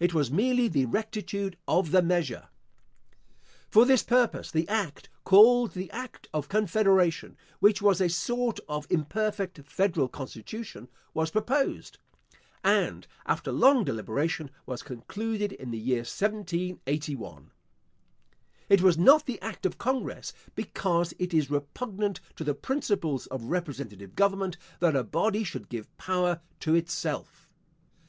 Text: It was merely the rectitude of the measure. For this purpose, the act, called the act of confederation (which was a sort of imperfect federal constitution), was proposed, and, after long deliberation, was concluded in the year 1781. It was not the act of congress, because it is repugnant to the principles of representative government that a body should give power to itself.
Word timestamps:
It 0.00 0.12
was 0.12 0.28
merely 0.28 0.66
the 0.66 0.86
rectitude 0.86 1.56
of 1.68 1.92
the 1.92 2.02
measure. 2.02 2.48
For 3.68 3.84
this 3.86 4.02
purpose, 4.02 4.50
the 4.50 4.68
act, 4.68 5.08
called 5.22 5.74
the 5.74 5.88
act 5.92 6.26
of 6.34 6.48
confederation 6.48 7.36
(which 7.60 7.80
was 7.80 8.00
a 8.00 8.08
sort 8.08 8.58
of 8.68 8.88
imperfect 8.90 9.60
federal 9.70 10.08
constitution), 10.08 10.88
was 11.14 11.30
proposed, 11.30 11.98
and, 12.64 13.06
after 13.24 13.52
long 13.52 13.84
deliberation, 13.84 14.50
was 14.66 14.82
concluded 14.82 15.52
in 15.52 15.70
the 15.70 15.78
year 15.78 16.00
1781. 16.00 17.52
It 18.68 18.82
was 18.82 18.98
not 18.98 19.26
the 19.26 19.40
act 19.40 19.64
of 19.64 19.78
congress, 19.78 20.32
because 20.56 21.14
it 21.20 21.32
is 21.32 21.52
repugnant 21.52 22.18
to 22.34 22.42
the 22.42 22.52
principles 22.56 23.28
of 23.28 23.44
representative 23.44 24.16
government 24.16 24.56
that 24.80 24.96
a 24.96 25.04
body 25.04 25.44
should 25.44 25.68
give 25.68 25.96
power 25.98 26.40
to 26.58 26.74
itself. 26.74 27.48